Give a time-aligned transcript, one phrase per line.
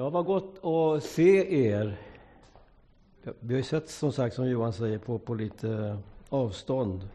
[0.00, 1.96] Ja, vad gott att se er.
[3.22, 7.08] Vi har ju sett, som sagt, som Johan säger, på, på lite avstånd.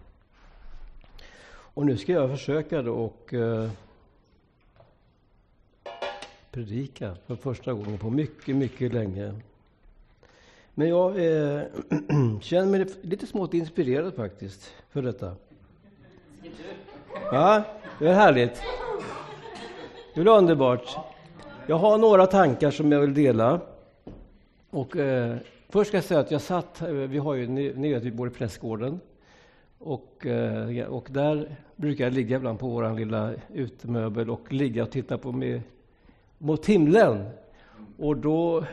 [1.48, 3.70] Och nu ska jag försöka då och eh,
[6.52, 9.34] predika för första gången på mycket, mycket länge.
[10.74, 11.62] Men jag eh,
[12.42, 15.36] känner mig lite smått inspirerad faktiskt för detta.
[17.32, 17.64] Ja,
[18.00, 18.62] det är härligt.
[20.16, 21.15] Det är underbart.
[21.68, 23.62] Jag har några tankar som jag vill dela.
[24.70, 25.38] Och, eh,
[25.70, 28.32] först ska jag säga att jag satt, eh, vi har ju nere vi bor i
[28.32, 29.00] Prästgården.
[29.80, 34.92] Och, eh, och där brukar jag ligga ibland på vår lilla utemöbel och ligga och
[34.92, 35.62] titta på med,
[36.38, 37.30] mot himlen.
[37.98, 38.64] Och då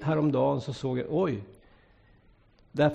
[0.00, 1.42] häromdagen så såg jag, oj,
[2.72, 2.92] där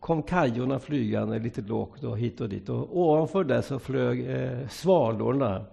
[0.00, 2.68] kom kajorna flygande lite lågt och hit och dit.
[2.68, 5.64] Och ovanför där så flög eh, svalorna.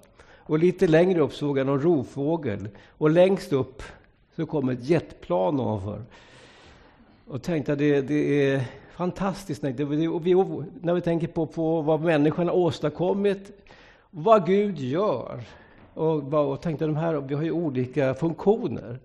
[0.52, 2.70] Och lite längre upp såg jag någon rovfågel.
[2.98, 3.84] Och längst upp
[4.36, 6.02] så kom ett jetplan ovanför.
[7.28, 9.62] Och tänkte att det, det är fantastiskt.
[9.62, 10.36] Det, det, vi,
[10.82, 13.52] när vi tänker på, på vad människan har åstadkommit,
[14.10, 15.42] vad Gud gör.
[15.94, 19.00] Och, och tänkte de här, vi har ju olika funktioner.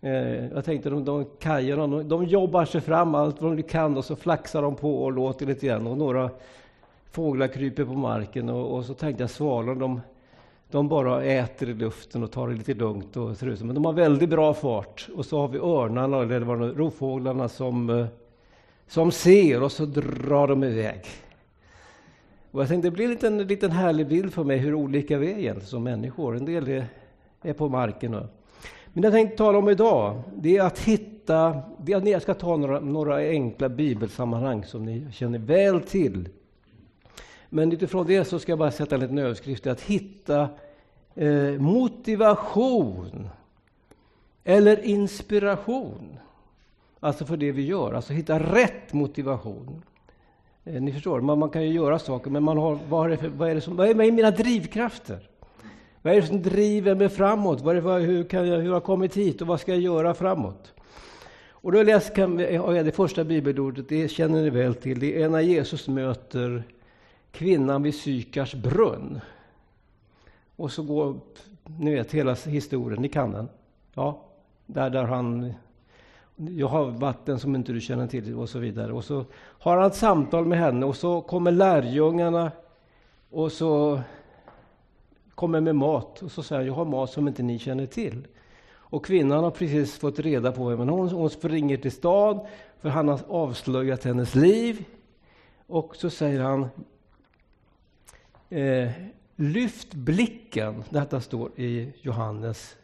[0.00, 3.96] Eh, jag tänkte de, de kajerna, de, de jobbar sig fram allt vad de kan
[3.96, 5.86] och så flaxar de på och låter lite grann.
[5.86, 6.30] Och några
[7.10, 10.00] fåglar kryper på marken och, och så tänkte jag svalorna, de,
[10.72, 13.16] de bara äter i luften och tar det lite lugnt.
[13.16, 15.08] Och ser ut som, men de har väldigt bra fart.
[15.14, 18.06] Och så har vi örnarna, eller vad det rovfåglarna som, eh,
[18.86, 21.00] som ser och så drar de iväg.
[22.50, 25.26] Och jag tänkte det blir en liten, liten härlig bild för mig hur olika vi
[25.26, 26.36] är egentligen som människor.
[26.36, 26.86] En del är,
[27.42, 28.10] är på marken.
[28.10, 32.34] Men det jag tänkte tala om idag, det är att hitta, det är, jag ska
[32.34, 36.28] ta några, några enkla bibelsammanhang som ni känner väl till.
[37.54, 40.48] Men utifrån det så ska jag bara sätta en liten överskrift, att hitta
[41.14, 43.28] eh, motivation
[44.44, 46.18] eller inspiration.
[47.00, 49.82] Alltså för det vi gör, alltså hitta rätt motivation.
[50.64, 53.16] Eh, ni förstår, man, man kan ju göra saker, men man har, vad, är det
[53.16, 55.28] för, vad, är det som, vad är mina drivkrafter?
[56.02, 57.60] Vad är det som driver mig framåt?
[57.60, 59.80] Vad är det, hur, kan jag, hur har jag kommit hit och vad ska jag
[59.80, 60.72] göra framåt?
[61.50, 62.40] Och då läser
[62.74, 64.98] jag det första bibelordet, det känner ni väl till.
[64.98, 66.64] Det är när Jesus möter
[67.32, 69.20] kvinnan vid Sykars brunn.
[70.56, 71.20] Och så går,
[71.78, 73.48] ni vet hela historien, ni kan den?
[73.94, 74.24] Ja,
[74.66, 75.54] där, där han
[76.36, 78.92] jag har vatten som inte du känner till och så vidare.
[78.92, 82.52] Och så har han ett samtal med henne och så kommer lärjungarna
[83.30, 84.00] och så
[85.34, 88.26] kommer med mat och så säger han, jag har mat som inte ni känner till.
[88.74, 92.40] Och kvinnan har precis fått reda på vem hon Hon springer till stan
[92.80, 94.84] för han har avslöjat hennes liv.
[95.66, 96.68] Och så säger han,
[98.52, 98.90] eh,
[99.36, 100.84] lyft blicken.
[100.90, 102.76] Detta står i Johannes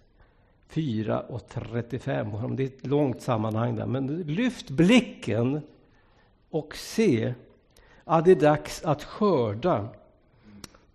[0.69, 2.57] 4 och 35.
[2.57, 3.87] Det är ett långt sammanhang där.
[3.87, 5.61] Men lyft blicken
[6.51, 7.35] och se
[8.05, 9.89] att det är dags att skörda.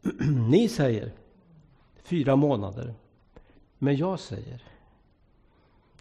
[0.50, 1.12] Ni säger,
[2.04, 2.94] fyra månader.
[3.78, 4.64] Men jag säger,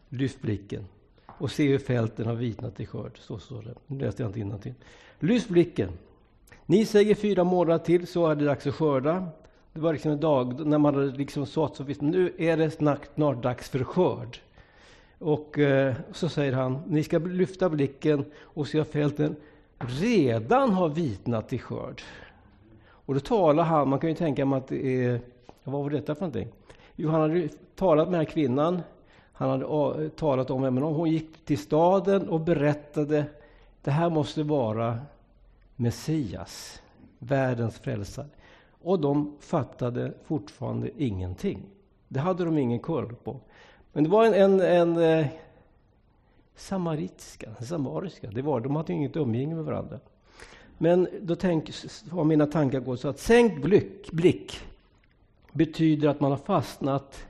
[0.09, 0.87] lyft blicken
[1.27, 3.19] och se hur fälten har vitnat i skörd.
[3.19, 3.75] Så står det.
[3.87, 4.75] Nu läste jag inte innantill.
[5.19, 5.93] Lyft blicken.
[6.67, 9.28] Ni säger fyra månader till så är det dags att skörda.
[9.73, 12.71] Det var liksom en dag när man hade liksom sått så visste nu är det
[12.71, 14.39] snart, snart dags för skörd.
[15.19, 19.37] Och eh, så säger han, ni ska lyfta blicken och se att fälten
[19.78, 22.03] redan har vitnat i skörd.
[22.91, 25.21] Och då talar han, man kan ju tänka mig att det är
[25.65, 26.49] vad var detta för någonting?
[26.97, 28.81] Jo, han hade talat med den här kvinnan.
[29.33, 29.65] Han hade
[30.05, 30.81] eh, talat om henne.
[30.81, 33.25] Hon gick till staden och berättade
[33.83, 34.99] det här måste vara
[35.77, 36.83] Messias,
[37.19, 38.28] världens frälsare.
[38.83, 41.62] Och de fattade fortfarande ingenting.
[42.09, 43.41] Det hade de ingen koll på.
[43.93, 45.27] Men det var en, en, en eh,
[46.55, 48.31] samaritiska, en samariska.
[48.31, 50.00] Det var, de hade inget umgänge med varandra.
[50.78, 51.71] Men då tänk,
[52.10, 54.60] har mina tankar gått så att Sänkt blick, blick
[55.53, 57.27] betyder att man har fastnat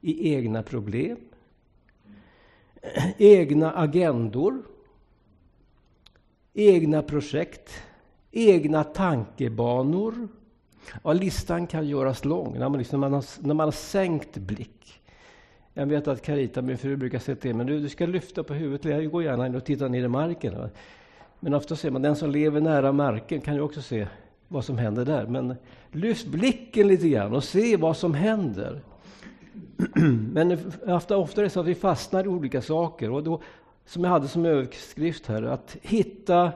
[0.00, 1.16] i egna problem,
[3.18, 4.62] egna agendor,
[6.54, 7.70] egna projekt,
[8.30, 10.28] egna tankebanor.
[11.04, 14.36] Ja, listan kan göras lång när man, liksom, när man, har, när man har sänkt
[14.36, 15.00] blick.
[15.74, 18.54] Jag vet att Carita, min fru, brukar säga till mig du, du ska lyfta på
[18.54, 18.84] huvudet.
[18.84, 20.68] Jag går gärna in och tittar ner i marken.
[21.40, 24.06] Men ofta ser man den som lever nära marken kan ju också se
[24.48, 25.26] vad som händer där.
[25.26, 25.54] Men
[25.92, 28.80] lyft blicken lite grann och se vad som händer.
[30.32, 33.10] Men ofta, ofta är det så att vi fastnar i olika saker.
[33.10, 33.42] Och då,
[33.90, 36.52] som jag hade som överskrift här, att hitta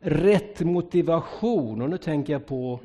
[0.00, 1.82] rätt motivation.
[1.82, 2.80] Och nu tänker jag på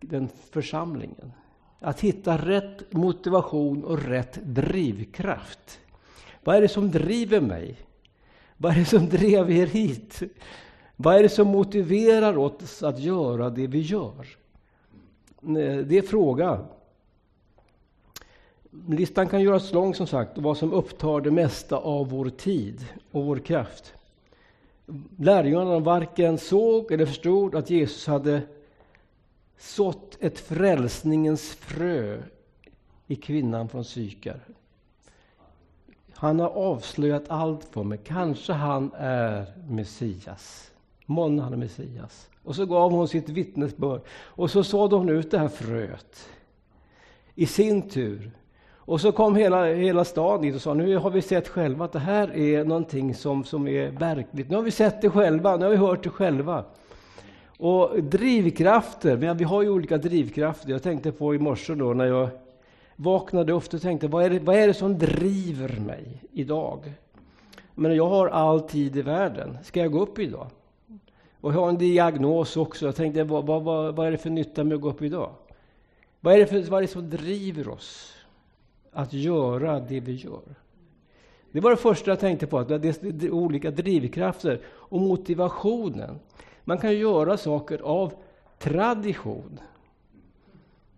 [0.00, 1.32] den församlingen.
[1.80, 5.80] Att hitta rätt motivation och rätt drivkraft.
[6.44, 7.76] Vad är det som driver mig?
[8.56, 10.22] Vad är det som drev er hit?
[10.96, 14.26] Vad är det som motiverar oss att göra det vi gör?
[15.84, 16.64] Det är frågan.
[18.88, 23.24] Listan kan göras lång som sagt, vad som upptar det mesta av vår tid och
[23.24, 23.94] vår kraft.
[25.16, 28.42] Lärjungarna varken såg eller förstod att Jesus hade
[29.58, 32.22] sått ett frälsningens frö
[33.06, 34.40] i kvinnan från Sykar.
[36.12, 38.00] Han har avslöjat allt för mig.
[38.04, 40.70] Kanske han är Messias.
[41.06, 42.28] Månne han är Messias.
[42.42, 44.00] Och så gav hon sitt vittnesbörd.
[44.10, 46.28] Och så sådde hon ut det här fröet.
[47.34, 48.30] I sin tur.
[48.90, 51.92] Och så kom hela, hela staden dit och sa, nu har vi sett själva att
[51.92, 54.50] det här är någonting som, som är verkligt.
[54.50, 56.64] Nu har vi sett det själva, nu har vi hört det själva.
[57.58, 60.70] Och drivkrafter, men vi har ju olika drivkrafter.
[60.70, 62.28] Jag tänkte på i morse då när jag
[62.96, 66.92] vaknade upp och tänkte, vad är, det, vad är det som driver mig idag?
[67.74, 69.58] Men jag har all tid i världen.
[69.62, 70.46] Ska jag gå upp idag?
[71.40, 72.86] Och jag har en diagnos också.
[72.86, 73.62] Jag tänkte, vad, vad,
[73.96, 75.30] vad, är det för nytta med att gå upp idag?
[76.20, 78.16] Vad är, det för, vad är det som driver oss
[78.92, 80.54] att göra det vi gör?
[81.52, 86.18] Det var det första jag tänkte på, att det är olika drivkrafter och motivationen.
[86.64, 88.12] Man kan göra saker av
[88.58, 89.60] tradition.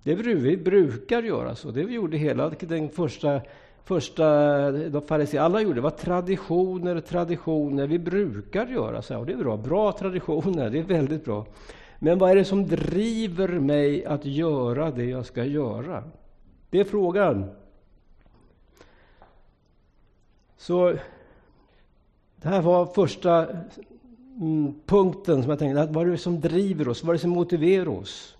[0.03, 1.71] Det vi brukar göra så.
[1.71, 3.41] Det vi gjorde hela den första,
[3.85, 5.03] första de
[5.39, 7.87] alla gjorde, det var traditioner, traditioner.
[7.87, 9.57] Vi brukar göra så här, och det är bra.
[9.57, 11.47] Bra traditioner, det är väldigt bra.
[11.99, 16.05] Men vad är det som driver mig att göra det jag ska göra?
[16.71, 17.51] Det är frågan.
[20.63, 20.97] Så
[22.37, 23.47] det här var första
[24.41, 27.05] mm, punkten som jag tänkte, vad är det som driver oss?
[27.05, 28.37] Vad är det som motiverar oss?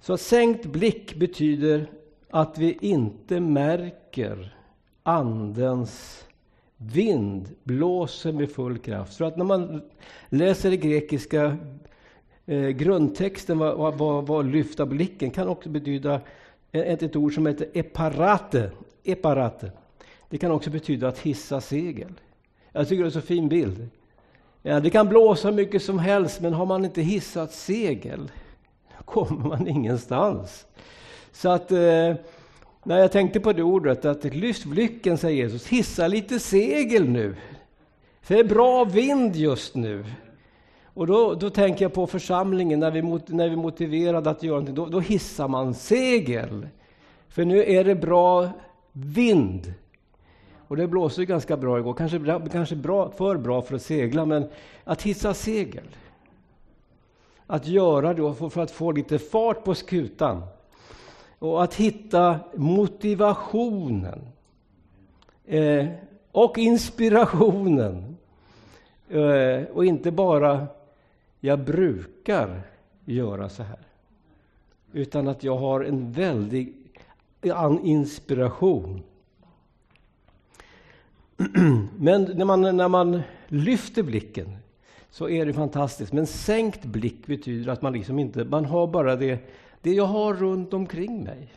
[0.00, 1.90] Så sänkt blick betyder
[2.30, 4.56] att vi inte märker
[5.02, 6.24] Andens
[6.76, 9.16] vind blåser med full kraft.
[9.16, 9.82] För att när man
[10.28, 11.56] läser det grekiska
[12.46, 16.20] eh, grundtexten, vad, vad, vad lyfta blicken, kan också betyda
[16.72, 18.70] ett, ett ord som heter eparate.
[19.04, 19.72] eparate.
[20.28, 22.12] Det kan också betyda att hissa segel.
[22.72, 23.88] Jag tycker det är en så fin bild.
[24.62, 28.30] Ja, det kan blåsa mycket som helst, men har man inte hissat segel,
[29.04, 30.66] kommer man ingenstans.
[31.32, 32.14] Så att eh,
[32.82, 37.36] när jag tänkte på det ordet, att lyft blicken, säger Jesus, hissa lite segel nu.
[38.22, 40.04] För det är bra vind just nu.
[40.84, 44.54] Och då, då tänker jag på församlingen, när vi, när vi är motiverade att göra
[44.54, 46.68] någonting, då, då hissar man segel.
[47.28, 48.50] För nu är det bra
[48.92, 49.72] vind.
[50.68, 54.48] Och det blåste ganska bra igår, kanske, kanske bra, för bra för att segla, men
[54.84, 55.84] att hissa segel
[57.46, 60.42] att göra det för att få lite fart på skutan.
[61.38, 64.26] Och att hitta motivationen
[65.46, 65.86] eh,
[66.32, 68.16] och inspirationen.
[69.08, 70.66] Eh, och inte bara
[71.40, 72.62] jag brukar
[73.04, 73.78] göra så här.
[74.92, 76.74] Utan att jag har en väldig
[77.82, 79.02] inspiration.
[81.98, 84.56] Men när man, när man lyfter blicken
[85.10, 86.12] så är det fantastiskt.
[86.12, 89.38] Men sänkt blick betyder att man liksom inte, man har bara det,
[89.82, 91.52] det jag har runt omkring mig.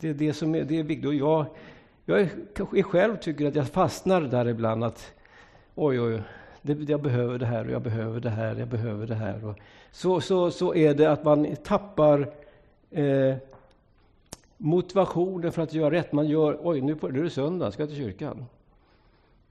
[0.00, 1.08] Det är det som är, det är viktigt.
[1.08, 1.46] Och jag,
[2.04, 5.12] jag är, själv tycker att jag fastnar där ibland att
[5.74, 6.22] oj, oj,
[6.62, 9.44] det, jag behöver det här och jag behöver det här, jag behöver det här.
[9.44, 9.58] Och
[9.90, 12.30] så, så, så är det att man tappar
[12.90, 13.34] eh,
[14.56, 16.12] motivationen för att göra rätt.
[16.12, 18.46] Man gör, oj, nu är det söndag, ska jag till kyrkan.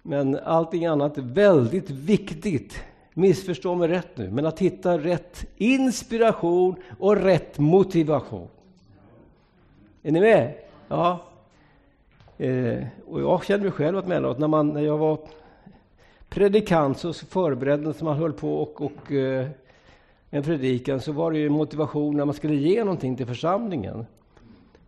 [0.01, 2.83] Men allting annat är väldigt viktigt
[3.19, 8.47] Missförstå mig rätt nu, men att hitta rätt inspiration och rätt motivation.
[10.03, 10.53] Är ni med?
[10.87, 11.19] Ja.
[12.37, 15.19] Eh, och jag känner mig själv emellanåt, när, man, när jag var
[16.29, 19.47] predikant så förberedde man höll på och, och eh,
[20.29, 24.05] en predikan så var det ju motivation när man skulle ge någonting till församlingen.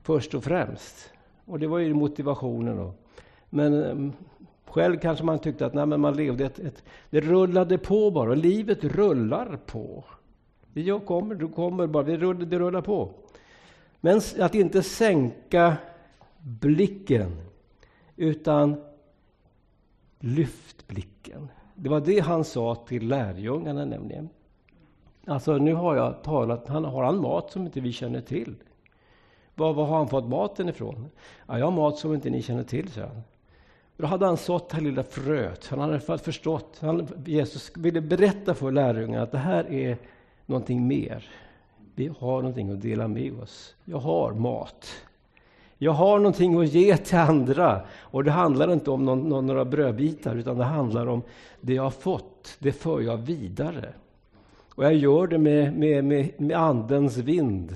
[0.03, 1.09] Först och främst.
[1.45, 2.93] Och det var ju motivationen då.
[3.49, 4.13] Men eh,
[4.71, 8.35] själv kanske man tyckte att nej, men man levde ett, ett, det rullade på bara.
[8.35, 10.05] Livet rullar på.
[10.73, 13.11] Det kommer, du kommer bara, det rullar, det rullar på.
[13.99, 15.77] Men att inte sänka
[16.37, 17.41] blicken,
[18.15, 18.81] utan
[20.19, 21.47] lyft blicken.
[21.75, 24.29] Det var det han sa till lärjungarna nämligen.
[25.27, 28.55] Alltså nu har jag talat, han, har han mat som inte vi känner till?
[29.55, 31.09] Var, var har han fått maten ifrån?
[31.47, 33.21] Ja, jag har mat som inte ni känner till, sa han.
[34.01, 35.67] Då hade han sått det här lilla fröet.
[35.67, 36.77] Han hade förstått.
[36.81, 39.97] Han, Jesus ville berätta för lärjungarna att det här är
[40.45, 41.29] någonting mer.
[41.95, 43.75] Vi har någonting att dela med oss.
[43.85, 44.87] Jag har mat.
[45.77, 47.81] Jag har någonting att ge till andra.
[47.99, 51.21] Och det handlar inte om någon, någon, några brödbitar, utan det handlar om
[51.61, 52.57] det jag har fått.
[52.59, 53.93] Det för jag vidare.
[54.75, 57.75] Och jag gör det med, med, med, med Andens vind.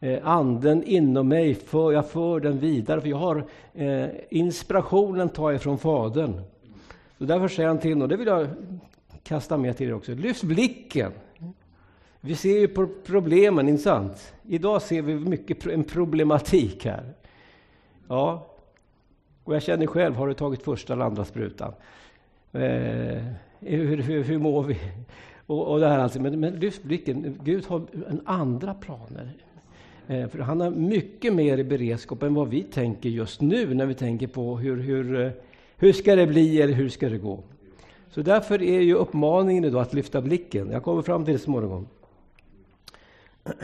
[0.00, 3.00] Eh, anden inom mig, för, jag för den vidare.
[3.00, 6.40] För jag har eh, inspirationen tar jag från Fadern.
[7.18, 8.48] Så därför säger han till, och det vill jag
[9.22, 10.14] kasta med till er också.
[10.14, 11.12] Lyft blicken!
[12.20, 14.32] Vi ser ju på problemen, inte sant?
[14.48, 17.14] Idag ser vi mycket en problematik här.
[18.08, 18.46] Ja,
[19.44, 21.72] och jag känner själv, har du tagit första eller andra sprutan?
[22.52, 22.60] Eh,
[23.60, 24.78] hur, hur, hur mår vi?
[25.46, 29.32] Och, och det här alltså, men, men lyft blicken, Gud har en andra planer.
[30.10, 33.86] Eh, för han har mycket mer i beredskap än vad vi tänker just nu när
[33.86, 35.30] vi tänker på hur, hur, eh,
[35.76, 37.42] hur ska det bli eller hur ska det gå.
[38.10, 40.70] Så därför är ju uppmaningen idag att lyfta blicken.
[40.70, 41.88] Jag kommer fram till det småningom.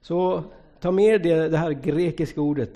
[0.00, 0.42] Så
[0.80, 2.70] ta med det, det här grekiska ordet,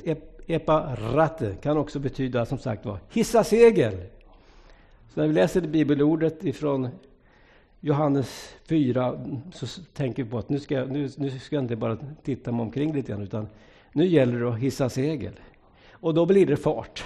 [0.46, 3.94] eparate, kan också betyda som sagt var hissa segel.
[5.14, 6.88] Så när vi läser det bibelordet ifrån
[7.80, 11.76] Johannes 4 så tänker vi på att nu ska, jag, nu, nu ska jag inte
[11.76, 13.48] bara titta mig omkring lite grann utan
[13.92, 15.32] nu gäller det att hissa segel.
[15.92, 17.04] Och då blir det fart.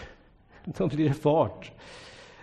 [0.65, 1.73] Då blir det fart.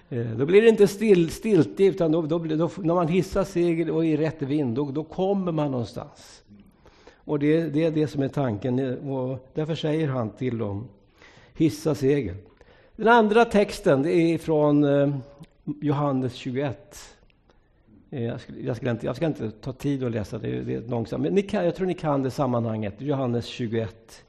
[0.10, 3.92] Eh, då blir det inte still, stiltje, utan då, då, då, när man hissar segel
[3.92, 6.44] och i rätt vind, då, då kommer man någonstans.
[7.16, 10.88] Och det, det, är det som är tanken, eh, och därför säger han till dem,
[11.54, 12.36] hissa segel.
[12.96, 15.16] Den andra texten det är från eh,
[15.82, 16.98] Johannes 21.
[18.14, 20.76] Eh, jag ska, jag, ska inte, jag ska inte ta tid att läsa det, det
[20.76, 23.02] är långsamt, men ni kan, jag tror ni kan det sammanhanget.
[23.02, 24.26] Johannes 21.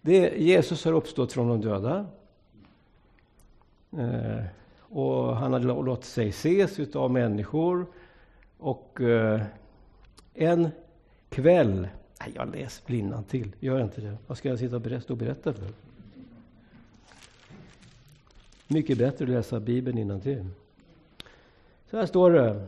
[0.00, 2.06] Det är, Jesus har uppstått från de döda.
[3.98, 4.44] Eh,
[4.78, 7.86] och han har låtit sig ses av människor.
[8.58, 9.42] Och eh,
[10.34, 10.68] en
[11.28, 11.88] kväll...
[12.20, 13.52] Nej, jag läser till.
[13.60, 14.16] Gör inte det.
[14.26, 15.66] Vad ska jag sitta och berätta, och berätta för?
[18.68, 20.46] Mycket bättre att läsa Bibeln till.
[21.90, 22.66] Så här står det.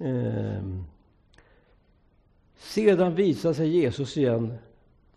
[0.00, 0.84] Ehm,
[2.56, 4.54] sedan visade sig Jesus igen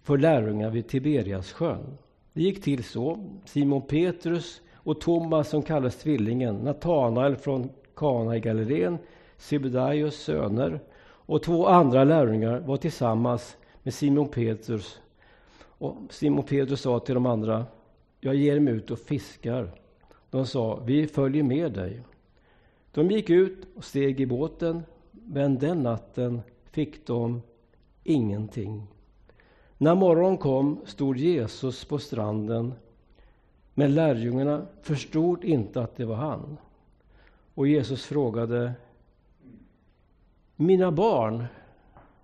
[0.02, 1.98] för lärjungar vid Tiberias sjön.
[2.34, 3.30] Det gick till så.
[3.46, 8.98] Simon Petrus och Thomas som kallas Tvillingen, Natanael från Kana i Galileen,
[9.38, 10.80] Sebedaios söner
[11.26, 15.00] och två andra lärjungar var tillsammans med Simon Petrus.
[15.62, 17.66] Och Simon Petrus sa till de andra,
[18.20, 19.72] jag ger mig ut och fiskar.
[20.30, 22.02] De sa, vi följer med dig.
[22.94, 27.42] De gick ut och steg i båten, men den natten fick de
[28.04, 28.88] ingenting.
[29.78, 32.74] När morgon kom stod Jesus på stranden,
[33.74, 36.58] men lärjungarna förstod inte att det var han.
[37.54, 38.74] Och Jesus frågade,
[40.56, 41.46] Mina barn,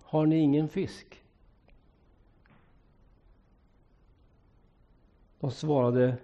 [0.02, 1.22] har ni ingen fisk?
[5.40, 6.16] De svarade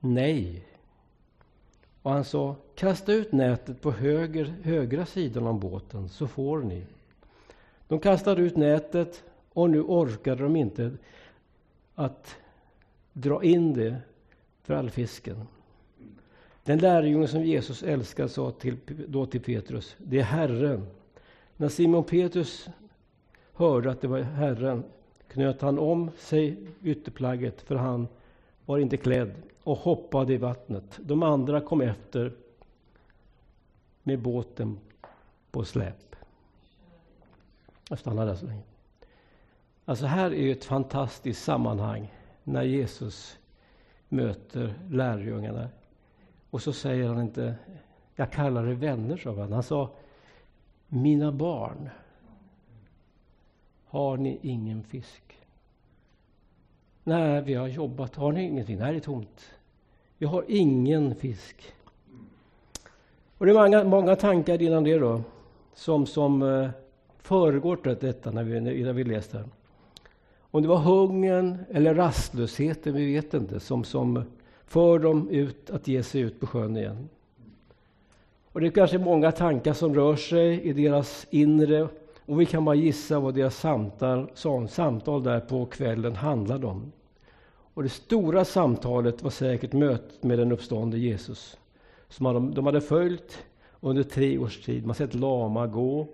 [0.00, 0.69] nej.
[2.02, 6.82] Och han sa, kasta ut nätet på höger, högra sidan om båten så får ni.
[7.88, 10.92] De kastade ut nätet och nu orkade de inte
[11.94, 12.36] att
[13.12, 13.96] dra in det
[14.62, 15.46] för all fisken.
[16.64, 18.76] Den lärjunge som Jesus älskade sa till,
[19.08, 20.86] då till Petrus, det är Herren.
[21.56, 22.68] När Simon Petrus
[23.52, 24.84] hörde att det var Herren
[25.28, 28.08] knöt han om sig ytterplagget, för han
[28.70, 29.32] var inte klädd,
[29.64, 30.98] och hoppade i vattnet.
[31.02, 32.32] De andra kom efter
[34.02, 34.78] med båten
[35.50, 36.16] på släp.
[37.88, 38.62] Jag stannar där så länge.
[39.84, 43.38] Alltså här är ett fantastiskt sammanhang när Jesus
[44.08, 45.68] möter lärjungarna.
[46.50, 47.54] Och så säger han inte,
[48.14, 49.52] jag kallar er vänner, sa han.
[49.52, 49.90] Han sa,
[50.88, 51.90] mina barn,
[53.86, 55.39] har ni ingen fisk?
[57.10, 58.16] Nej, vi har jobbat.
[58.16, 58.78] Har ni ingenting?
[58.78, 59.50] Nej, det är tomt.
[60.18, 61.72] Vi har ingen fisk.
[63.38, 65.22] Och det är många, många tankar innan det då,
[65.74, 66.70] som, som eh,
[67.18, 69.44] föregår detta när vi, när vi läste.
[70.40, 74.24] Om det var hungern eller rastlösheten, vi vet inte, som, som
[74.66, 77.08] för dem ut att ge sig ut på sjön igen.
[78.52, 81.88] Och det är kanske många tankar som rör sig i deras inre
[82.26, 84.28] och vi kan bara gissa vad deras samtal,
[84.68, 86.92] samtal där på kvällen handlade om.
[87.74, 91.56] Och det stora samtalet var säkert mötet med den uppstående Jesus
[92.08, 93.44] som de hade följt
[93.80, 94.86] under tre års tid.
[94.86, 96.06] Man sett lama gå,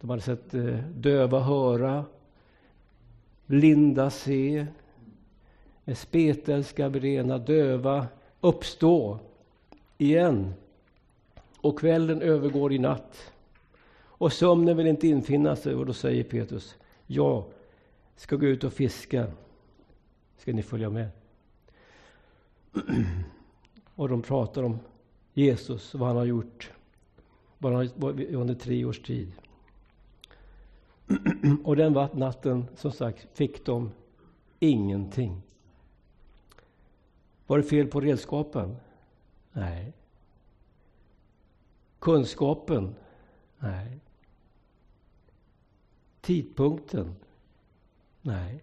[0.00, 2.04] de hade sett eh, döva höra,
[3.46, 4.66] blinda se,
[5.94, 8.06] spetälska brena, döva
[8.40, 9.18] uppstå
[9.98, 10.54] igen.
[11.60, 13.32] Och kvällen övergår i natt.
[13.96, 17.44] Och sömnen vill inte infinna sig och då säger Petrus, jag
[18.16, 19.26] ska gå ut och fiska.
[20.36, 21.10] Ska ni följa med?
[23.94, 24.78] och de pratar om
[25.34, 26.70] Jesus, vad han har gjort
[27.58, 27.88] bara
[28.28, 29.32] under tre års tid.
[31.64, 33.90] och den natten, som sagt, fick de
[34.58, 35.42] ingenting.
[37.46, 38.76] Var det fel på redskapen?
[39.52, 39.92] Nej.
[41.98, 42.94] Kunskapen?
[43.58, 44.00] Nej.
[46.20, 47.16] Tidpunkten?
[48.22, 48.62] Nej.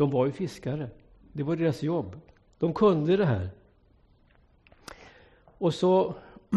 [0.00, 0.90] De var ju fiskare.
[1.32, 2.20] Det var deras jobb.
[2.58, 3.50] De kunde det här.
[5.44, 6.14] Och så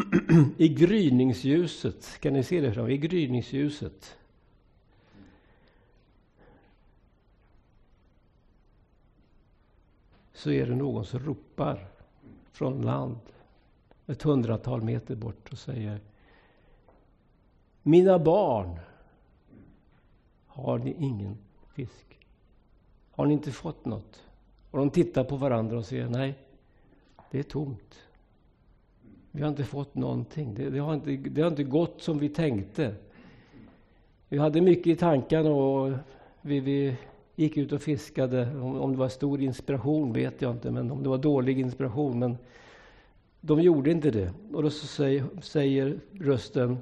[0.58, 2.90] i gryningsljuset, kan ni se det fram?
[2.90, 4.18] I gryningsljuset.
[10.34, 11.88] Så är det någon som ropar
[12.52, 13.20] från land
[14.08, 16.00] ett hundratal meter bort och säger
[17.82, 18.80] Mina barn,
[20.48, 21.38] har ni ingen
[21.74, 22.14] fisk?
[23.16, 24.24] Har ni inte fått något?
[24.72, 26.36] Och de tittar på varandra och säger nej,
[27.32, 28.00] det är tomt.
[29.32, 30.56] Vi har inte fått någonting.
[30.56, 32.96] Det, det, har inte, det har inte gått som vi tänkte.
[34.30, 35.94] Vi hade mycket i tankarna och
[36.42, 36.96] vi, vi
[37.36, 38.56] gick ut och fiskade.
[38.56, 42.20] Om, om, det var stor inspiration vet jag inte, men om det var dålig inspiration.
[42.20, 42.38] Men
[43.42, 44.34] de gjorde inte det.
[44.54, 46.78] Och då säger, säger rösten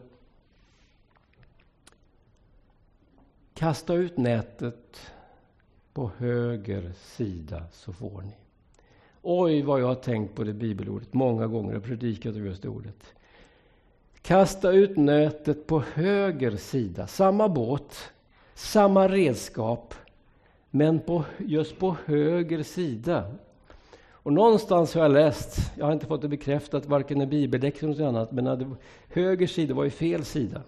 [3.53, 5.11] Kasta ut nätet
[5.93, 8.35] på höger sida så får ni.
[9.21, 12.69] Oj, vad jag har tänkt på det bibelordet många gånger och predikat över just det
[12.69, 13.13] ordet.
[14.21, 17.07] Kasta ut nätet på höger sida.
[17.07, 17.97] Samma båt,
[18.53, 19.93] samma redskap,
[20.69, 23.31] men på, just på höger sida.
[24.23, 28.05] Och någonstans har jag läst, jag har inte fått det bekräftat varken i bibelläxor eller
[28.05, 28.59] annat, men att
[29.07, 30.61] höger sida var ju fel sida.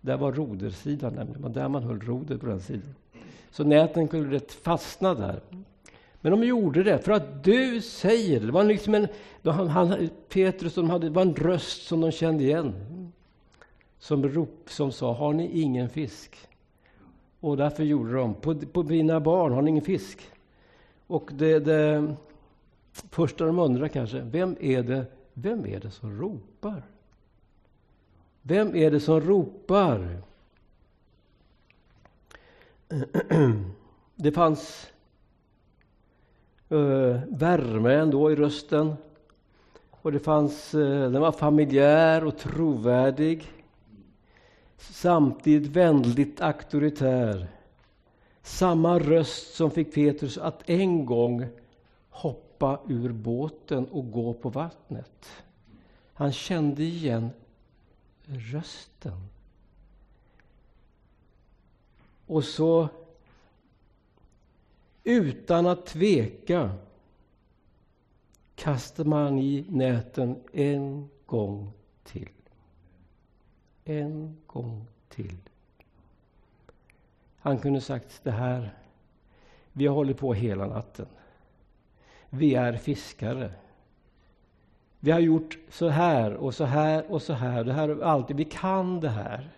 [0.00, 2.94] Där var rodersidan nämligen, det var där man höll roder på den sidan.
[3.50, 5.40] Så näten kunde rätt fastna där.
[6.20, 8.46] Men de gjorde det för att du säger det.
[8.46, 9.08] Det var liksom en,
[9.44, 12.74] han, han, Petrus de hade, det var en röst som de kände igen.
[13.98, 16.36] Som, rop, som sa, har ni ingen fisk?
[17.40, 20.20] Och därför gjorde de, på, på mina barn, har ni ingen fisk?
[21.06, 22.14] Och det, det
[22.92, 26.82] första de undrar kanske, vem är det, vem är det som ropar?
[28.42, 30.22] Vem är det som ropar?
[34.14, 34.90] Det fanns
[36.72, 38.94] uh, värme ändå i rösten.
[39.90, 43.52] Och det fanns, uh, den var familjär och trovärdig.
[44.76, 47.48] Samtidigt vänligt auktoritär.
[48.42, 51.46] Samma röst som fick Petrus att en gång
[52.10, 55.26] hoppa ur båten och gå på vattnet.
[56.14, 57.30] Han kände igen
[58.24, 59.28] rösten.
[62.30, 62.88] Och så
[65.04, 66.70] utan att tveka
[68.54, 71.72] kastar man i näten en gång
[72.04, 72.32] till.
[73.84, 75.36] En gång till.
[77.38, 78.74] Han kunde sagt det här.
[79.72, 81.06] Vi har hållit på hela natten.
[82.28, 83.52] Vi är fiskare.
[85.00, 87.64] Vi har gjort så här och så här och så här.
[87.64, 88.36] Det här alltid.
[88.36, 89.50] Vi kan det här.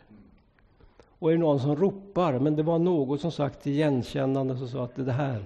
[1.23, 4.85] Och är det någon som ropar, men det var något som sagt igenkännande som sa
[4.85, 5.45] att det här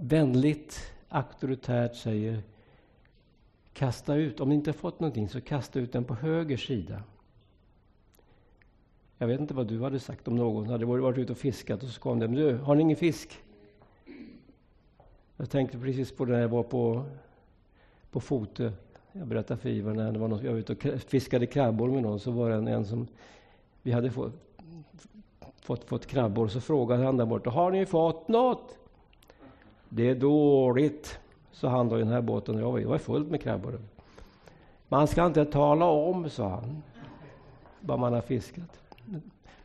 [0.00, 2.42] vänligt, auktoritärt säger
[3.72, 7.02] kasta ut, om ni inte fått någonting så kasta ut den på höger sida.
[9.18, 11.88] Jag vet inte vad du hade sagt om någon hade varit ute och fiskat och
[11.88, 13.38] så kom det, Men du, har ni ingen fisk?
[15.36, 17.04] Jag tänkte precis på det när jag var på,
[18.10, 18.72] på Fote.
[19.12, 22.02] Jag berättade för Ivar när det var någon, jag var ute och fiskade krabbor med
[22.02, 23.08] någon, så var det en, en som
[23.82, 24.32] vi hade fått,
[25.60, 28.78] fått, fått krabbor, så frågade han där borta, har ni fått något?
[29.88, 31.18] Det är dåligt,
[31.52, 32.58] sa han då i den här båten.
[32.58, 33.80] Jag var, jag var fullt med krabbor.
[34.88, 36.82] Man ska inte tala om, sa han,
[37.80, 38.80] vad man har fiskat.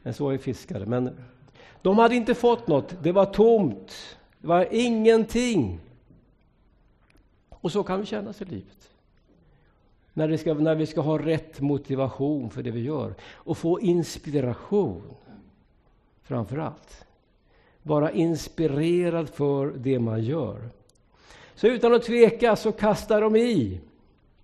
[0.02, 0.86] Men så är fiskare.
[0.86, 1.18] Men
[1.82, 4.18] de hade inte fått något, det var tomt.
[4.40, 5.80] Det var ingenting.
[7.50, 8.92] Och så kan vi känna sig i livet.
[10.18, 13.80] När vi, ska, när vi ska ha rätt motivation för det vi gör och få
[13.80, 15.04] inspiration
[16.24, 17.06] framför allt.
[17.84, 20.70] Vara inspirerad för det man gör.
[21.56, 23.82] Så utan att tveka så kastar de i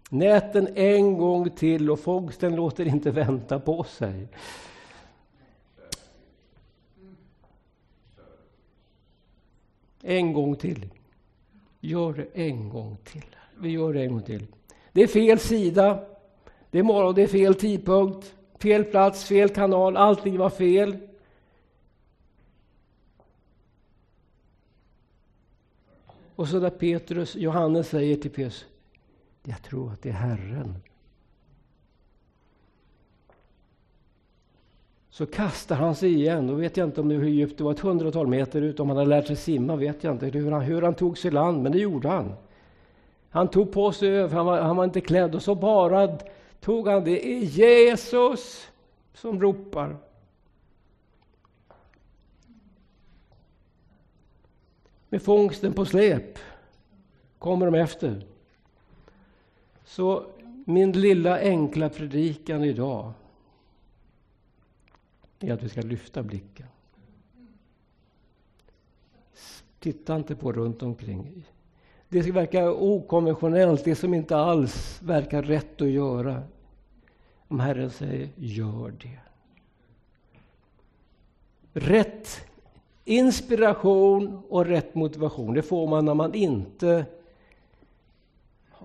[0.10, 4.28] näten en gång till och fångsten låter inte vänta på sig.
[10.02, 10.90] En gång till.
[11.80, 13.36] Gör det en gång till.
[13.58, 14.48] Vi gör det en gång till.
[14.94, 16.06] Det är fel sida.
[16.72, 18.36] Det är morgon, det är fel tidpunkt.
[18.60, 20.98] fel plats, fel kanal, allting var fel.
[26.36, 28.66] Och så där Petrus, Johannes säger till Petrus,
[29.44, 30.76] jag tror att det är Herren.
[35.10, 36.48] Så kastar han sig igen.
[36.48, 38.80] Då vet jag inte om det hur djupt det var, ett hundratal meter ut.
[38.80, 41.32] Om han hade lärt sig simma vet jag inte hur han, hur han tog sig
[41.32, 42.34] land, men det gjorde han.
[43.34, 46.18] Han tog på sig över, han var, han var inte klädd och så bara
[46.60, 47.28] tog han det.
[47.28, 48.68] är Jesus
[49.14, 49.98] som ropar.
[55.10, 56.40] Med fångsten på släp
[57.40, 58.26] kommer de efter.
[59.86, 60.26] Så
[60.66, 63.14] min lilla enkla predikan idag
[65.40, 66.68] är att vi ska lyfta blicken.
[69.80, 71.46] Titta inte på runt omkring.
[72.14, 76.44] Det verkar okonventionellt, det som inte alls verkar rätt att göra.
[77.48, 79.20] Om Herren säger, gör det.
[81.80, 82.46] Rätt
[83.06, 87.06] inspiration och rätt motivation, det får man när man inte,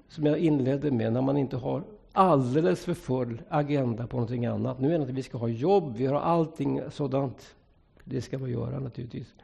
[0.09, 4.81] som jag inledde med, när man inte har alldeles för full agenda på någonting annat.
[4.81, 7.55] Nu är det att vi ska ha jobb, vi har allting sådant.
[8.05, 9.35] Det ska man göra naturligtvis.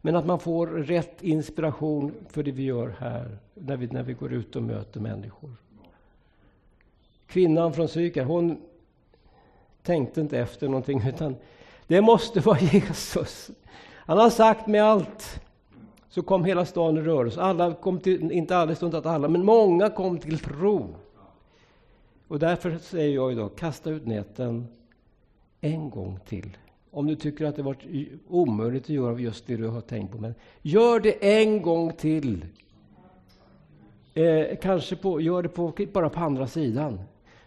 [0.00, 4.12] Men att man får rätt inspiration för det vi gör här, när vi, när vi
[4.12, 5.50] går ut och möter människor.
[7.26, 8.60] Kvinnan från Sykar, hon
[9.82, 11.36] tänkte inte efter någonting, utan
[11.86, 13.50] det måste vara Jesus.
[13.92, 15.40] Han har sagt med allt.
[16.08, 17.40] Så kom hela staden i rörelse.
[17.40, 20.94] Alla kom till, inte alldeles, inte alla, men många kom till tro.
[22.28, 24.68] Och därför säger jag idag, kasta ut näten
[25.60, 26.56] en gång till.
[26.90, 30.18] Om du tycker att det varit omöjligt att göra just det du har tänkt på.
[30.18, 32.44] Men gör det en gång till.
[34.14, 37.00] Eh, kanske på, gör det på, bara på andra sidan.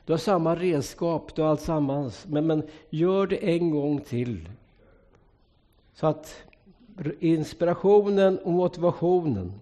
[0.05, 2.25] Du har samma redskap, du har allt sammans.
[2.27, 4.49] Men, men gör det en gång till.
[5.93, 6.43] Så att
[7.19, 9.53] inspirationen och motivationen.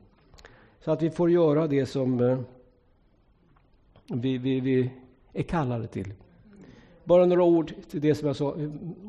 [0.80, 2.40] Så att vi får göra det som eh,
[4.08, 4.92] vi, vi, vi
[5.34, 6.14] är kallade till.
[7.04, 8.56] Bara några ord till det som jag sa,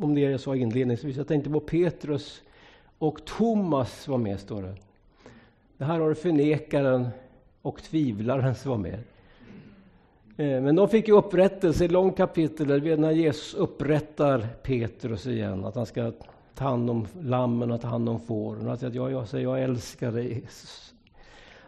[0.01, 1.17] om det jag sa inledningsvis.
[1.17, 2.43] Jag tänkte på Petrus
[2.99, 4.75] och Thomas var med, står det.
[5.77, 7.09] Det här har du förnekaren
[7.63, 8.99] och tvivlaren som var med.
[10.37, 15.65] Eh, men de fick ju upprättelse, ett långt kapitel, där när Jesus upprättar Petrus igen,
[15.65, 16.13] att han ska
[16.55, 18.69] ta hand om lammen och ta hand om fåren.
[18.69, 20.92] Att jag, jag säger jag älskar dig Jesus.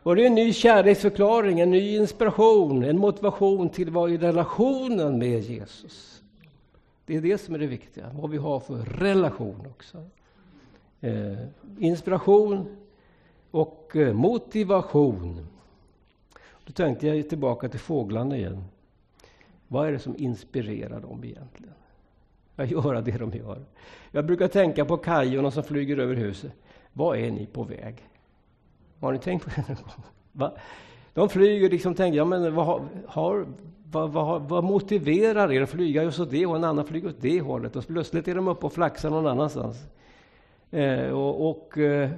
[0.05, 5.19] Och det är en ny kärleksförklaring, en ny inspiration, en motivation till vad i relationen
[5.19, 6.23] med Jesus.
[7.07, 10.05] Det är det som är det viktiga, vad vi har för relation också.
[11.01, 11.39] Eh,
[11.79, 12.77] inspiration
[13.51, 15.47] och eh, motivation.
[16.65, 18.65] Då tänkte jag tillbaka till fåglarna igen.
[19.69, 21.75] Vad är det som inspirerar dem egentligen?
[22.57, 23.65] Att göra det de gör.
[24.11, 26.53] Jag brukar tänka på kajorna som flyger över huset.
[26.93, 28.09] Vad är ni på väg?
[29.05, 30.05] Har ni tänkt på det någon gång?
[30.33, 30.53] Va?
[31.15, 33.47] De flyger liksom tänker, ja men vad, har,
[33.91, 37.21] vad, vad, vad motiverar er att flyga just åt det och en annan flyger åt
[37.21, 37.77] det hållet?
[37.77, 39.87] Och plötsligt är de uppe och flaxar någon annanstans.
[40.71, 42.11] Eh, och, och eh,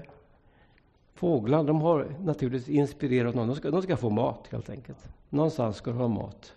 [1.14, 3.48] fåglar, de har naturligtvis inspirerat någon.
[3.48, 5.08] De ska, de ska få mat helt enkelt.
[5.30, 6.52] Någonstans ska de ha mat.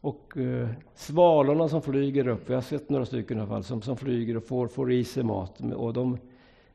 [0.00, 3.82] Och eh, svalorna som flyger upp, jag har sett några stycken i alla fall, som,
[3.82, 5.60] som flyger och får, får i sig mat.
[5.74, 6.18] Och de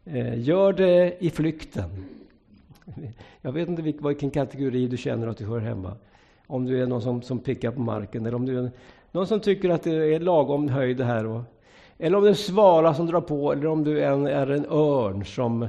[0.05, 1.89] eh, gör det i flykten.
[3.41, 5.95] Jag vet inte vilken kategori du känner att du hör hemma.
[6.47, 8.71] Om du är någon som, som pickar på marken eller om du är
[9.11, 11.25] någon som tycker att det är lagom höjd här.
[11.25, 11.41] Och,
[11.97, 14.47] eller om du är en svala som drar på eller om du är en, är
[14.47, 15.67] en örn som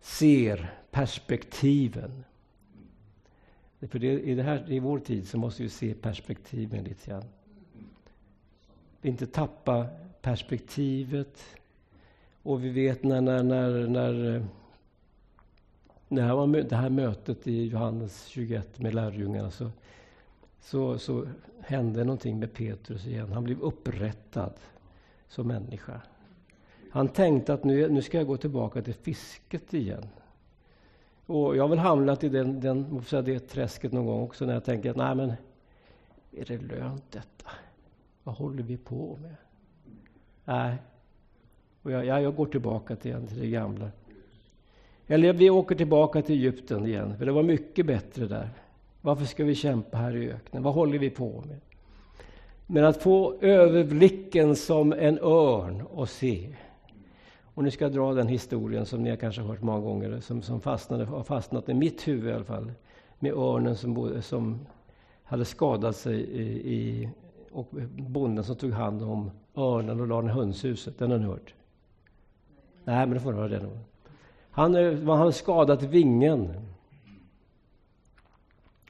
[0.00, 2.24] ser perspektiven.
[3.80, 7.24] För det, i, det här, I vår tid så måste vi se perspektiven lite grann.
[9.02, 9.86] Inte tappa
[10.22, 11.44] perspektivet.
[12.42, 14.46] Och vi vet när, när, när, när
[16.14, 19.70] det här, var, det här mötet i Johannes 21 med lärjungarna så,
[20.60, 21.26] så, så
[21.60, 23.32] hände någonting med Petrus igen.
[23.32, 24.52] Han blev upprättad
[25.28, 26.00] som människa.
[26.90, 30.08] Han tänkte att nu, nu ska jag gå tillbaka till fisket igen.
[31.26, 34.64] Och jag har väl hamnat i den, den, det träsket någon gång också när jag
[34.64, 35.32] tänker att nej men,
[36.32, 37.50] är det lönt detta?
[38.24, 39.36] Vad håller vi på med?
[40.44, 40.76] Nej,
[41.82, 43.90] och jag, jag, jag går tillbaka till, till det gamla.
[45.06, 48.50] Eller vi åker tillbaka till Egypten igen, för det var mycket bättre där.
[49.00, 50.62] Varför ska vi kämpa här i öknen?
[50.62, 51.60] Vad håller vi på med?
[52.66, 56.56] Men att få överblicken som en örn och se.
[57.54, 60.42] Och nu ska jag dra den historien som ni kanske har hört många gånger, som,
[60.42, 62.72] som fastnade, har fastnat i mitt huvud i alla fall.
[63.18, 64.66] Med örnen som, som
[65.24, 67.08] hade skadat sig i, i,
[67.52, 70.98] och bonden som tog hand om örnen och la den i hönshuset.
[70.98, 71.54] Den har ni hört?
[72.84, 73.78] Nej, men det får ni höra den.
[74.54, 76.54] Han, han hade skadat vingen.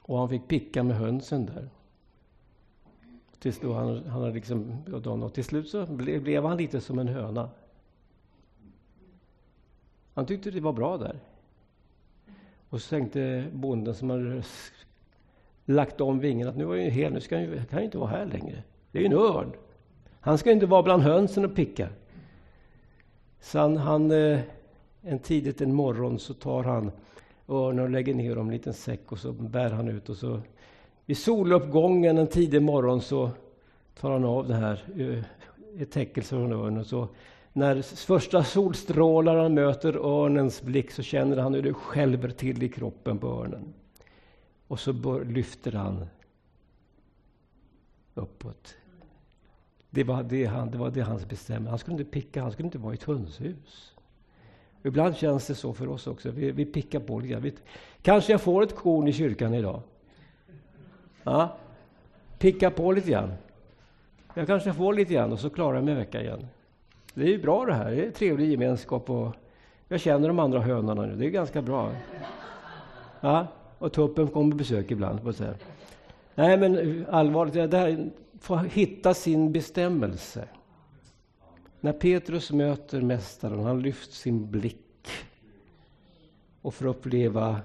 [0.01, 1.69] Och han fick picka med hönsen där.
[3.39, 4.83] Tills då han, han hade liksom,
[5.23, 7.49] och till slut så blev, blev han lite som en höna.
[10.13, 11.19] Han tyckte det var bra där.
[12.69, 14.43] Och så tänkte bonden som hade
[15.65, 18.09] lagt om vingen att nu var ju hel, nu ska han, kan han inte vara
[18.09, 18.63] här längre.
[18.91, 19.51] Det är ju en örn.
[20.19, 21.89] Han ska inte vara bland hönsen och picka.
[23.39, 24.39] Så han, han eh,
[25.07, 26.91] en tidigt en morgon så tar han
[27.47, 30.17] örnen och lägger ner dem i en liten säck och så bär han ut och
[30.17, 30.41] så
[31.05, 33.31] vid soluppgången en tidig morgon så
[33.99, 35.23] tar han av det här eh,
[35.81, 36.85] ett täckelse från örnen.
[36.85, 37.07] Så
[37.53, 43.17] när första solstrålarna möter örnens blick så känner han hur det skälver till i kroppen
[43.17, 43.73] på örnen.
[44.67, 46.05] Och så bör, lyfter han
[48.13, 48.75] uppåt.
[49.89, 51.69] Det var det, han, det var det hans bestämde.
[51.69, 53.94] Han skulle inte picka, han skulle inte vara i ett hönshus.
[54.85, 56.31] Ibland känns det så för oss också.
[56.31, 57.51] Vi, vi pickar på lite grann.
[58.01, 59.81] Kanske jag får ett korn i kyrkan idag.
[61.23, 61.57] Ja,
[62.39, 63.33] picka på lite grann.
[64.33, 66.47] Jag kanske får lite grann och så klarar jag mig en vecka igen.
[67.13, 67.91] Det är ju bra det här.
[67.91, 69.35] Det är trevlig gemenskap och
[69.87, 71.15] jag känner de andra hönorna nu.
[71.15, 71.91] Det är ganska bra.
[73.21, 73.47] Ja,
[73.79, 75.23] och tuppen kommer på besök ibland.
[75.23, 75.33] På.
[76.35, 80.47] Nej, men allvarligt, det här får hitta sin bestämmelse.
[81.85, 85.07] När Petrus möter Mästaren, han lyft sin blick
[86.61, 87.61] och får uppleva,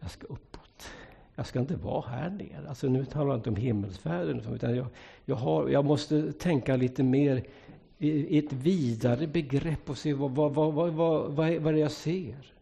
[0.00, 0.90] jag ska uppåt.
[1.34, 2.68] Jag ska inte vara här nere.
[2.68, 4.86] Alltså nu talar jag inte om himmelsfärden, utan jag,
[5.24, 7.42] jag, har, jag måste tänka lite mer
[7.98, 11.92] i ett vidare begrepp och se vad, vad, vad, vad, vad, vad är det jag
[11.92, 12.52] ser.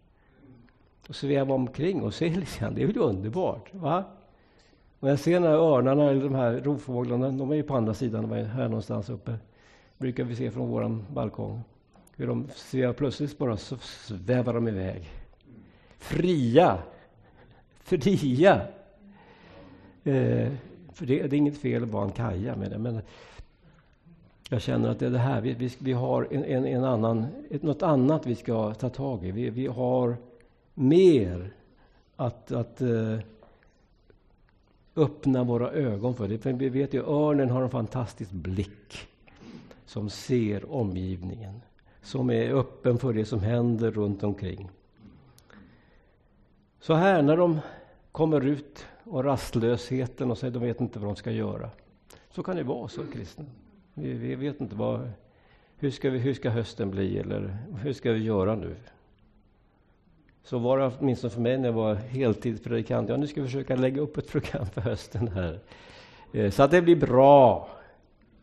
[1.08, 2.74] Och sväva omkring och se lite grann.
[2.74, 3.74] Det är väl underbart?
[3.74, 4.04] Va?
[5.00, 8.22] Och jag ser när örnarna, eller de här rovfåglarna, de är ju på andra sidan,
[8.22, 9.38] de är här någonstans uppe
[9.98, 11.62] brukar vi se från vår balkong.
[12.16, 15.10] Hur de ser plötsligt bara så svävar de iväg.
[15.98, 16.78] Fria!
[17.82, 18.54] Fria!
[20.04, 20.52] Eh,
[20.92, 23.00] för det, det, är inget fel att vara en kaja med det, men
[24.50, 27.26] jag känner att det är det här, vi, vi, vi har en, en, en, annan,
[27.50, 29.30] ett, något annat vi ska ta tag i.
[29.30, 30.16] Vi, vi har
[30.74, 31.52] mer
[32.16, 33.18] att, att eh,
[34.96, 36.28] öppna våra ögon för.
[36.28, 36.38] Det.
[36.38, 39.08] För vi vet ju örnen har en fantastisk blick
[39.94, 41.62] som ser omgivningen,
[42.02, 44.70] som är öppen för det som händer runt omkring.
[46.80, 47.60] Så här när de
[48.12, 51.70] kommer ut och rastlösheten och säger de vet inte vad de ska göra.
[52.30, 53.44] Så kan det vara som kristna.
[53.94, 55.10] Vi, vi vet inte vad,
[55.76, 58.76] hur, ska vi, hur ska hösten bli eller hur ska vi göra nu?
[60.44, 63.08] Så var det åtminstone för mig när jag var heltidspredikant.
[63.08, 65.60] Ja, nu ska vi försöka lägga upp ett program för hösten här.
[66.32, 67.68] Eh, så att det blir bra.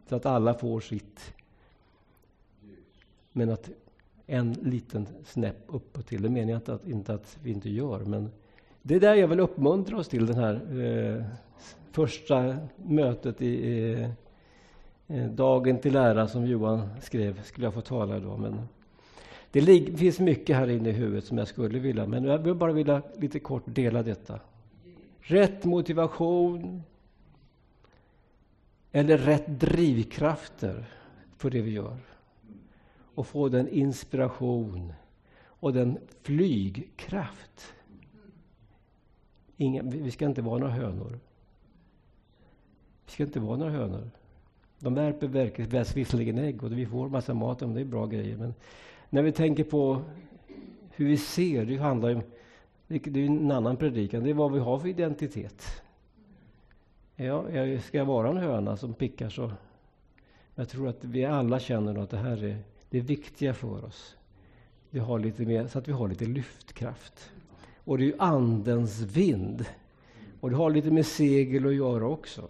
[0.09, 1.33] Så att alla får sitt.
[3.31, 3.69] Men att
[4.27, 7.99] en liten snäpp uppåt till, det menar jag inte att, inte att vi inte gör.
[7.99, 8.31] Men
[8.81, 11.23] det är där jag vill uppmuntra oss till, Det här eh,
[11.91, 13.91] första mötet i
[15.07, 18.37] eh, Dagen till ära som Johan skrev, skulle jag få tala då.
[18.37, 18.67] Men
[19.51, 22.71] det finns mycket här inne i huvudet som jag skulle vilja, men jag vill bara
[22.71, 24.39] vilja lite kort dela detta.
[25.19, 26.83] Rätt motivation
[28.91, 30.85] eller rätt drivkrafter
[31.37, 31.97] för det vi gör.
[33.21, 34.93] Och få den inspiration
[35.45, 37.73] och den flygkraft.
[39.57, 41.19] Inga, vi ska inte vara några hönor.
[43.05, 44.09] Vi ska inte vara några hönor.
[44.79, 48.37] De värper visserligen ägg och vi får massa mat, och det är bra grejer.
[48.37, 48.53] Men
[49.09, 50.01] när vi tänker på
[50.91, 52.21] hur vi ser, det handlar om
[52.87, 55.83] det är en annan predikan, det är vad vi har för identitet.
[57.15, 59.51] Ja, jag ska vara en höna som pickar så.
[60.55, 62.57] Jag tror att vi alla känner att det här är
[62.91, 64.15] det viktiga för oss.
[64.89, 67.31] Vi har lite mer, så att vi har lite lyftkraft.
[67.83, 69.65] Och det är ju Andens vind.
[70.39, 72.49] Och det har lite med segel att göra också.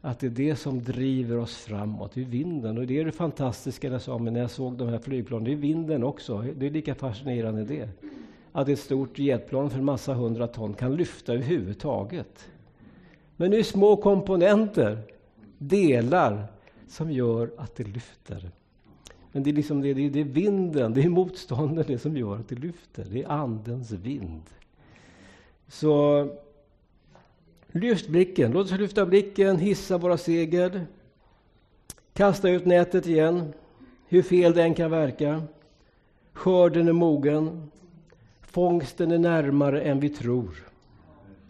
[0.00, 2.78] Att det är det som driver oss framåt, det är vinden.
[2.78, 5.52] Och det är det fantastiska när jag, sa, när jag såg de här flygplanen, det
[5.52, 6.44] är vinden också.
[6.56, 7.88] Det är lika fascinerande det.
[8.52, 12.48] Att ett stort jetplan för en massa hundra ton kan lyfta överhuvudtaget.
[13.36, 14.98] Men det är små komponenter,
[15.58, 16.44] delar,
[16.88, 18.50] som gör att det lyfter.
[19.32, 22.48] Men det är, liksom det, det är vinden, det är motståndet det som gör att
[22.48, 23.06] det lyfter.
[23.10, 24.42] Det är Andens vind.
[25.68, 26.28] Så
[27.72, 28.52] Lyft blicken.
[28.52, 30.80] Låt oss lyfta blicken, hissa våra segel.
[32.14, 33.52] Kasta ut nätet igen,
[34.08, 35.42] hur fel det än kan verka.
[36.32, 37.70] Skörden är mogen.
[38.40, 40.66] Fångsten är närmare än vi tror.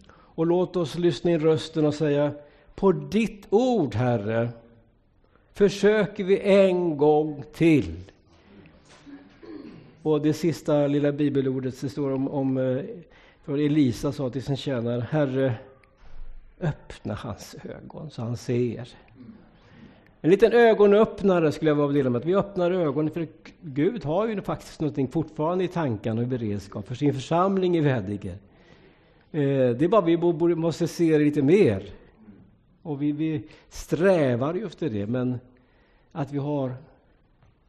[0.09, 2.31] Och låt oss lyssna in rösten och säga
[2.75, 4.49] på ditt ord, Herre,
[5.53, 8.11] försöker vi en gång till.
[10.01, 12.83] Och det sista lilla bibelordet det står om, om eh,
[13.43, 15.53] för Elisa sa till sin tjänare, Herre,
[16.61, 18.89] öppna hans ögon så han ser.
[20.21, 22.19] En liten ögonöppnare skulle jag vilja dela med.
[22.19, 23.27] Att vi öppnar ögonen för
[23.61, 27.79] Gud har ju faktiskt någonting fortfarande i tankarna och i beredskap för sin församling i
[27.79, 28.31] Veddige.
[29.31, 30.17] Eh, det är bara vi
[30.55, 31.83] måste se det lite mer.
[32.83, 35.39] Och vi, vi strävar ju efter det, men
[36.11, 36.75] att vi har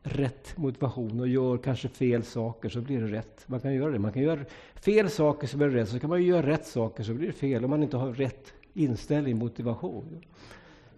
[0.02, 3.44] rätt motivation och gör kanske fel saker så blir det rätt.
[3.46, 3.98] Man kan göra det.
[3.98, 5.88] Man kan göra fel saker så blir det rätt.
[5.88, 8.52] Så kan man göra rätt saker så blir det fel om man inte har rätt
[8.72, 10.24] inställning, motivation.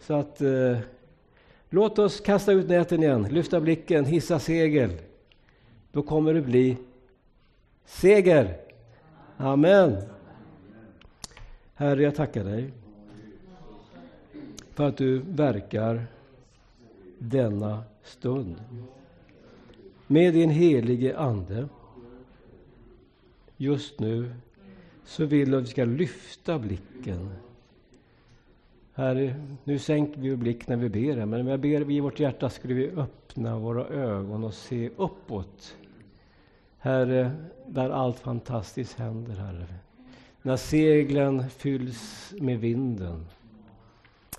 [0.01, 0.79] Så att eh,
[1.71, 4.91] låt oss kasta ut näten igen, lyfta blicken, hissa segel.
[5.93, 6.77] Då kommer det bli
[7.85, 8.57] seger.
[9.37, 9.97] Amen.
[11.75, 12.71] Herre, jag tackar dig
[14.77, 16.07] för att du verkar
[17.19, 18.57] denna stund
[20.07, 21.69] med din helige Ande.
[23.57, 24.35] Just nu
[25.05, 27.31] så vill du att vi ska lyfta blicken.
[28.95, 32.51] Herre, nu sänker vi blick när vi ber, men när jag ber i vårt hjärta
[32.51, 35.77] skulle vi öppna våra ögon och se uppåt.
[36.79, 37.33] Herre,
[37.67, 39.67] där allt fantastiskt händer, Herre.
[40.43, 43.27] När seglen fylls med vinden.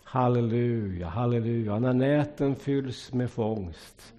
[0.10, 1.80] Halleluja, halleluja.
[1.80, 4.14] När näten fylls med fångst.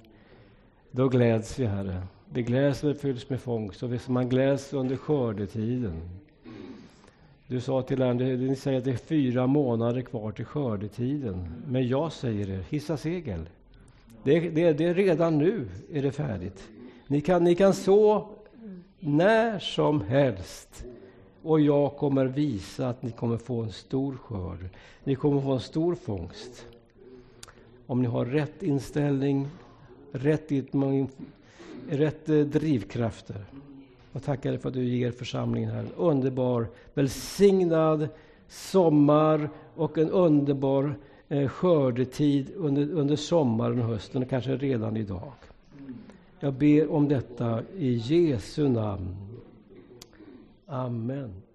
[0.91, 2.03] Då gläds vi, Herre.
[2.33, 6.01] Vi gläds när det fylls med fångst och man gläds under skördetiden.
[7.47, 11.63] Du sa till Andy, ni säger att det är fyra månader kvar till skördetiden.
[11.67, 13.49] Men jag säger er, hissa segel.
[14.23, 16.69] Det, det, det är redan nu är det färdigt.
[17.07, 18.29] Ni kan, ni kan så
[19.01, 20.85] när som helst.
[21.49, 24.69] Och jag kommer visa att ni kommer få en stor skörd.
[25.05, 26.67] Ni kommer få en stor fångst.
[27.87, 29.49] Om ni har rätt inställning,
[30.13, 30.53] rätt,
[31.89, 33.45] rätt eh, drivkrafter.
[34.13, 38.09] Jag tackar dig för att du ger församlingen här en underbar, välsignad
[38.49, 40.95] sommar och en underbar
[41.29, 45.33] eh, skördetid under, under sommaren och hösten, och kanske redan idag.
[46.41, 49.28] Jag ber om detta i Jesu namn.
[50.69, 51.48] Amen.